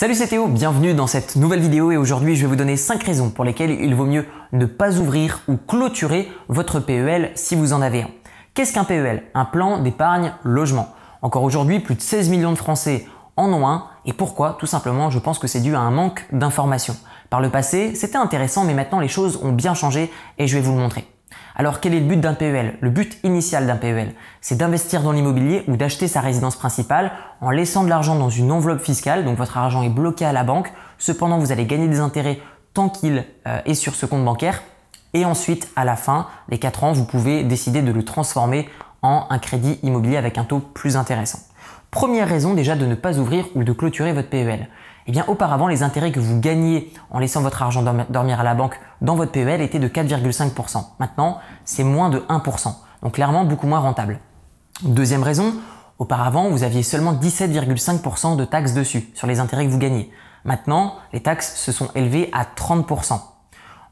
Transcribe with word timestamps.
Salut 0.00 0.14
c'est 0.14 0.28
Théo, 0.28 0.46
bienvenue 0.46 0.94
dans 0.94 1.06
cette 1.06 1.36
nouvelle 1.36 1.60
vidéo 1.60 1.92
et 1.92 1.98
aujourd'hui 1.98 2.34
je 2.34 2.40
vais 2.40 2.46
vous 2.46 2.56
donner 2.56 2.78
5 2.78 3.02
raisons 3.02 3.28
pour 3.28 3.44
lesquelles 3.44 3.72
il 3.82 3.94
vaut 3.94 4.06
mieux 4.06 4.24
ne 4.52 4.64
pas 4.64 4.98
ouvrir 4.98 5.42
ou 5.46 5.58
clôturer 5.58 6.26
votre 6.48 6.80
PEL 6.80 7.32
si 7.34 7.54
vous 7.54 7.74
en 7.74 7.82
avez 7.82 8.04
un. 8.04 8.08
Qu'est-ce 8.54 8.72
qu'un 8.72 8.84
PEL 8.84 9.24
Un 9.34 9.44
plan 9.44 9.82
d'épargne 9.82 10.32
logement. 10.42 10.94
Encore 11.20 11.42
aujourd'hui, 11.42 11.80
plus 11.80 11.96
de 11.96 12.00
16 12.00 12.30
millions 12.30 12.52
de 12.52 12.56
Français 12.56 13.06
en 13.36 13.52
ont 13.52 13.68
un 13.68 13.88
et 14.06 14.14
pourquoi? 14.14 14.56
Tout 14.58 14.64
simplement, 14.64 15.10
je 15.10 15.18
pense 15.18 15.38
que 15.38 15.46
c'est 15.46 15.60
dû 15.60 15.74
à 15.74 15.80
un 15.80 15.90
manque 15.90 16.24
d'informations. 16.32 16.96
Par 17.28 17.42
le 17.42 17.50
passé, 17.50 17.94
c'était 17.94 18.16
intéressant 18.16 18.64
mais 18.64 18.72
maintenant 18.72 19.00
les 19.00 19.08
choses 19.08 19.38
ont 19.42 19.52
bien 19.52 19.74
changé 19.74 20.10
et 20.38 20.46
je 20.46 20.56
vais 20.56 20.62
vous 20.62 20.72
le 20.72 20.78
montrer. 20.78 21.06
Alors 21.56 21.80
quel 21.80 21.94
est 21.94 22.00
le 22.00 22.06
but 22.06 22.20
d'un 22.20 22.34
PEL 22.34 22.76
Le 22.80 22.90
but 22.90 23.18
initial 23.22 23.66
d'un 23.66 23.76
PEL, 23.76 24.14
c'est 24.40 24.56
d'investir 24.56 25.02
dans 25.02 25.12
l'immobilier 25.12 25.64
ou 25.68 25.76
d'acheter 25.76 26.08
sa 26.08 26.20
résidence 26.20 26.56
principale 26.56 27.12
en 27.40 27.50
laissant 27.50 27.84
de 27.84 27.88
l'argent 27.88 28.16
dans 28.16 28.30
une 28.30 28.52
enveloppe 28.52 28.80
fiscale, 28.80 29.24
donc 29.24 29.36
votre 29.36 29.58
argent 29.58 29.82
est 29.82 29.90
bloqué 29.90 30.24
à 30.24 30.32
la 30.32 30.44
banque, 30.44 30.72
cependant 30.98 31.38
vous 31.38 31.52
allez 31.52 31.66
gagner 31.66 31.88
des 31.88 32.00
intérêts 32.00 32.38
tant 32.74 32.88
qu'il 32.88 33.24
euh, 33.46 33.60
est 33.64 33.74
sur 33.74 33.94
ce 33.94 34.06
compte 34.06 34.24
bancaire, 34.24 34.62
et 35.12 35.24
ensuite 35.24 35.68
à 35.76 35.84
la 35.84 35.96
fin, 35.96 36.28
les 36.48 36.58
4 36.58 36.84
ans, 36.84 36.92
vous 36.92 37.04
pouvez 37.04 37.42
décider 37.42 37.82
de 37.82 37.92
le 37.92 38.04
transformer 38.04 38.68
en 39.02 39.26
un 39.30 39.38
crédit 39.38 39.78
immobilier 39.82 40.16
avec 40.16 40.38
un 40.38 40.44
taux 40.44 40.60
plus 40.60 40.96
intéressant. 40.96 41.40
Première 41.90 42.28
raison 42.28 42.54
déjà 42.54 42.76
de 42.76 42.86
ne 42.86 42.94
pas 42.94 43.18
ouvrir 43.18 43.46
ou 43.54 43.64
de 43.64 43.72
clôturer 43.72 44.12
votre 44.12 44.28
PEL. 44.28 44.68
Eh 45.06 45.12
bien, 45.12 45.24
auparavant, 45.26 45.66
les 45.66 45.82
intérêts 45.82 46.12
que 46.12 46.20
vous 46.20 46.38
gagnez 46.40 46.92
en 47.10 47.18
laissant 47.18 47.40
votre 47.40 47.62
argent 47.62 47.82
dormir 48.10 48.38
à 48.38 48.44
la 48.44 48.54
banque 48.54 48.78
dans 49.00 49.16
votre 49.16 49.32
PEL 49.32 49.60
étaient 49.60 49.78
de 49.78 49.88
4,5%. 49.88 50.84
Maintenant, 51.00 51.38
c'est 51.64 51.84
moins 51.84 52.10
de 52.10 52.18
1%. 52.28 52.74
Donc 53.02 53.14
clairement, 53.14 53.44
beaucoup 53.44 53.66
moins 53.66 53.80
rentable. 53.80 54.20
Deuxième 54.82 55.22
raison, 55.22 55.54
auparavant, 55.98 56.48
vous 56.50 56.62
aviez 56.62 56.82
seulement 56.82 57.14
17,5% 57.14 58.36
de 58.36 58.44
taxes 58.44 58.72
dessus, 58.72 59.10
sur 59.14 59.26
les 59.26 59.40
intérêts 59.40 59.66
que 59.66 59.70
vous 59.70 59.78
gagnez. 59.78 60.10
Maintenant, 60.44 60.94
les 61.12 61.22
taxes 61.22 61.56
se 61.56 61.72
sont 61.72 61.88
élevées 61.94 62.30
à 62.32 62.44
30%. 62.44 63.20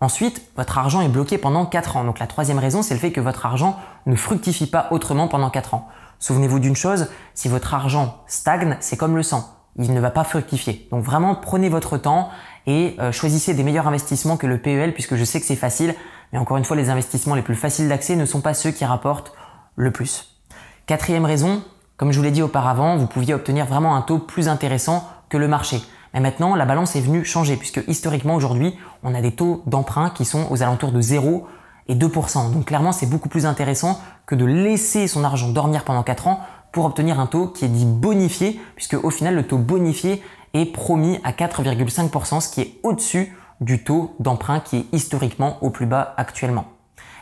Ensuite, 0.00 0.42
votre 0.56 0.78
argent 0.78 1.00
est 1.00 1.08
bloqué 1.08 1.38
pendant 1.38 1.66
4 1.66 1.96
ans. 1.96 2.04
Donc 2.04 2.18
la 2.18 2.26
troisième 2.26 2.58
raison, 2.58 2.82
c'est 2.82 2.94
le 2.94 3.00
fait 3.00 3.12
que 3.12 3.20
votre 3.20 3.46
argent 3.46 3.78
ne 4.06 4.14
fructifie 4.14 4.66
pas 4.66 4.88
autrement 4.90 5.28
pendant 5.28 5.50
4 5.50 5.74
ans. 5.74 5.88
Souvenez-vous 6.18 6.58
d'une 6.58 6.76
chose, 6.76 7.08
si 7.34 7.48
votre 7.48 7.74
argent 7.74 8.22
stagne, 8.26 8.76
c'est 8.80 8.96
comme 8.96 9.16
le 9.16 9.22
sang 9.22 9.56
il 9.78 9.92
ne 9.92 10.00
va 10.00 10.10
pas 10.10 10.24
fructifier. 10.24 10.88
Donc 10.90 11.04
vraiment, 11.04 11.34
prenez 11.34 11.68
votre 11.68 11.98
temps 11.98 12.30
et 12.66 12.96
euh, 12.98 13.12
choisissez 13.12 13.54
des 13.54 13.62
meilleurs 13.62 13.86
investissements 13.86 14.36
que 14.36 14.46
le 14.46 14.58
PEL 14.58 14.94
puisque 14.94 15.16
je 15.16 15.24
sais 15.24 15.40
que 15.40 15.46
c'est 15.46 15.56
facile. 15.56 15.94
Mais 16.32 16.38
encore 16.38 16.56
une 16.56 16.64
fois, 16.64 16.76
les 16.76 16.90
investissements 16.90 17.34
les 17.34 17.42
plus 17.42 17.54
faciles 17.54 17.88
d'accès 17.88 18.16
ne 18.16 18.24
sont 18.24 18.40
pas 18.40 18.54
ceux 18.54 18.70
qui 18.70 18.84
rapportent 18.84 19.32
le 19.76 19.90
plus. 19.90 20.40
Quatrième 20.86 21.24
raison, 21.24 21.62
comme 21.96 22.12
je 22.12 22.18
vous 22.18 22.24
l'ai 22.24 22.30
dit 22.30 22.42
auparavant, 22.42 22.96
vous 22.96 23.06
pouviez 23.06 23.34
obtenir 23.34 23.66
vraiment 23.66 23.96
un 23.96 24.02
taux 24.02 24.18
plus 24.18 24.48
intéressant 24.48 25.08
que 25.28 25.36
le 25.36 25.48
marché. 25.48 25.80
Mais 26.16 26.22
maintenant, 26.22 26.54
la 26.54 26.64
balance 26.64 26.96
est 26.96 27.02
venue 27.02 27.26
changer 27.26 27.56
puisque 27.56 27.84
historiquement 27.88 28.36
aujourd'hui, 28.36 28.74
on 29.02 29.14
a 29.14 29.20
des 29.20 29.32
taux 29.32 29.62
d'emprunt 29.66 30.08
qui 30.08 30.24
sont 30.24 30.46
aux 30.50 30.62
alentours 30.62 30.90
de 30.90 31.02
0 31.02 31.46
et 31.88 31.94
2%. 31.94 32.52
Donc 32.52 32.64
clairement, 32.64 32.92
c'est 32.92 33.04
beaucoup 33.04 33.28
plus 33.28 33.44
intéressant 33.44 34.00
que 34.24 34.34
de 34.34 34.46
laisser 34.46 35.08
son 35.08 35.24
argent 35.24 35.50
dormir 35.50 35.84
pendant 35.84 36.02
4 36.02 36.28
ans 36.28 36.40
pour 36.72 36.86
obtenir 36.86 37.20
un 37.20 37.26
taux 37.26 37.48
qui 37.48 37.66
est 37.66 37.68
dit 37.68 37.84
bonifié, 37.84 38.58
puisque 38.76 38.94
au 38.94 39.10
final 39.10 39.34
le 39.34 39.46
taux 39.46 39.58
bonifié 39.58 40.22
est 40.54 40.64
promis 40.64 41.20
à 41.22 41.32
4,5%, 41.32 42.40
ce 42.40 42.48
qui 42.48 42.62
est 42.62 42.80
au-dessus 42.82 43.36
du 43.60 43.84
taux 43.84 44.16
d'emprunt 44.18 44.60
qui 44.60 44.78
est 44.78 44.86
historiquement 44.92 45.58
au 45.62 45.68
plus 45.68 45.86
bas 45.86 46.14
actuellement. 46.16 46.64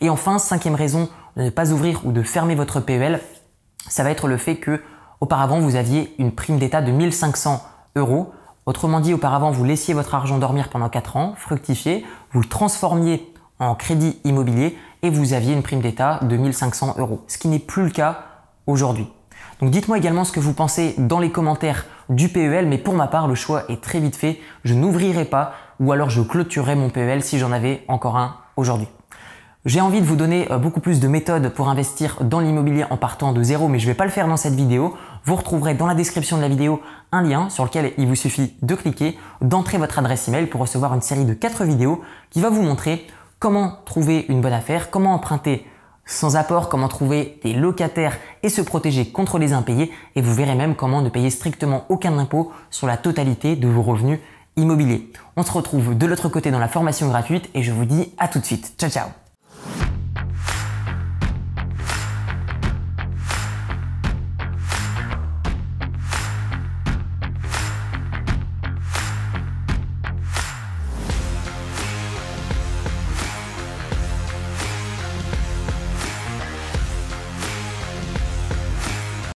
Et 0.00 0.10
enfin, 0.10 0.40
cinquième 0.40 0.74
raison 0.74 1.08
de 1.36 1.44
ne 1.44 1.50
pas 1.50 1.70
ouvrir 1.70 2.04
ou 2.06 2.10
de 2.10 2.24
fermer 2.24 2.56
votre 2.56 2.80
PEL, 2.80 3.20
ça 3.88 4.02
va 4.02 4.10
être 4.10 4.26
le 4.26 4.36
fait 4.36 4.56
que 4.56 4.82
auparavant 5.20 5.60
vous 5.60 5.76
aviez 5.76 6.12
une 6.18 6.32
prime 6.32 6.58
d'État 6.58 6.82
de 6.82 6.90
1500 6.90 7.62
euros. 7.94 8.32
Autrement 8.70 9.00
dit, 9.00 9.12
auparavant 9.12 9.50
vous 9.50 9.64
laissiez 9.64 9.94
votre 9.94 10.14
argent 10.14 10.38
dormir 10.38 10.68
pendant 10.68 10.88
4 10.88 11.16
ans, 11.16 11.34
fructifier, 11.36 12.06
vous 12.30 12.40
le 12.40 12.46
transformiez 12.46 13.28
en 13.58 13.74
crédit 13.74 14.20
immobilier 14.22 14.78
et 15.02 15.10
vous 15.10 15.32
aviez 15.32 15.54
une 15.54 15.64
prime 15.64 15.80
d'État 15.80 16.20
de 16.22 16.36
1500 16.36 16.94
euros, 16.98 17.24
ce 17.26 17.36
qui 17.36 17.48
n'est 17.48 17.58
plus 17.58 17.82
le 17.82 17.90
cas 17.90 18.26
aujourd'hui. 18.68 19.08
Donc 19.60 19.72
dites-moi 19.72 19.98
également 19.98 20.22
ce 20.22 20.30
que 20.30 20.38
vous 20.38 20.52
pensez 20.52 20.94
dans 20.98 21.18
les 21.18 21.32
commentaires 21.32 21.84
du 22.10 22.28
PEL, 22.28 22.68
mais 22.68 22.78
pour 22.78 22.94
ma 22.94 23.08
part, 23.08 23.26
le 23.26 23.34
choix 23.34 23.64
est 23.68 23.80
très 23.80 23.98
vite 23.98 24.14
fait. 24.14 24.38
Je 24.62 24.74
n'ouvrirai 24.74 25.24
pas 25.24 25.54
ou 25.80 25.90
alors 25.90 26.10
je 26.10 26.22
clôturerai 26.22 26.76
mon 26.76 26.90
PEL 26.90 27.24
si 27.24 27.40
j'en 27.40 27.50
avais 27.50 27.82
encore 27.88 28.16
un 28.18 28.36
aujourd'hui. 28.56 28.86
J'ai 29.66 29.82
envie 29.82 30.00
de 30.00 30.06
vous 30.06 30.16
donner 30.16 30.50
euh, 30.50 30.56
beaucoup 30.56 30.80
plus 30.80 31.00
de 31.00 31.08
méthodes 31.08 31.50
pour 31.50 31.68
investir 31.68 32.16
dans 32.22 32.40
l'immobilier 32.40 32.84
en 32.88 32.96
partant 32.96 33.32
de 33.32 33.42
zéro, 33.42 33.68
mais 33.68 33.78
je 33.78 33.86
ne 33.86 33.90
vais 33.90 33.96
pas 33.96 34.06
le 34.06 34.10
faire 34.10 34.26
dans 34.26 34.38
cette 34.38 34.54
vidéo. 34.54 34.96
Vous 35.24 35.36
retrouverez 35.36 35.74
dans 35.74 35.86
la 35.86 35.94
description 35.94 36.36
de 36.36 36.42
la 36.42 36.48
vidéo 36.48 36.80
un 37.12 37.22
lien 37.22 37.50
sur 37.50 37.64
lequel 37.64 37.92
il 37.98 38.06
vous 38.06 38.14
suffit 38.14 38.54
de 38.62 38.74
cliquer, 38.74 39.18
d'entrer 39.40 39.78
votre 39.78 39.98
adresse 39.98 40.28
email 40.28 40.46
pour 40.46 40.60
recevoir 40.60 40.94
une 40.94 41.02
série 41.02 41.24
de 41.24 41.34
4 41.34 41.64
vidéos 41.64 42.02
qui 42.30 42.40
va 42.40 42.50
vous 42.50 42.62
montrer 42.62 43.06
comment 43.38 43.78
trouver 43.84 44.26
une 44.28 44.40
bonne 44.40 44.52
affaire, 44.52 44.90
comment 44.90 45.14
emprunter 45.14 45.66
sans 46.06 46.36
apport, 46.36 46.68
comment 46.68 46.88
trouver 46.88 47.38
des 47.44 47.52
locataires 47.52 48.18
et 48.42 48.48
se 48.48 48.60
protéger 48.60 49.10
contre 49.10 49.38
les 49.38 49.52
impayés 49.52 49.92
et 50.16 50.22
vous 50.22 50.34
verrez 50.34 50.54
même 50.54 50.74
comment 50.74 51.02
ne 51.02 51.08
payer 51.08 51.30
strictement 51.30 51.84
aucun 51.88 52.18
impôt 52.18 52.52
sur 52.70 52.86
la 52.86 52.96
totalité 52.96 53.56
de 53.56 53.68
vos 53.68 53.82
revenus 53.82 54.18
immobiliers. 54.56 55.12
On 55.36 55.42
se 55.42 55.52
retrouve 55.52 55.96
de 55.96 56.06
l'autre 56.06 56.28
côté 56.28 56.50
dans 56.50 56.58
la 56.58 56.68
formation 56.68 57.08
gratuite 57.08 57.48
et 57.54 57.62
je 57.62 57.72
vous 57.72 57.84
dis 57.84 58.12
à 58.18 58.28
tout 58.28 58.40
de 58.40 58.44
suite. 58.44 58.74
Ciao 58.78 58.90
ciao 58.90 59.29